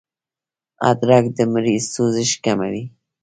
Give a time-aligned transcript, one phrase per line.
[0.89, 2.83] ادرک د مرۍ سوزش کموي